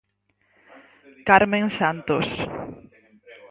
Carmen 1.27 1.65
Santos. 1.77 2.27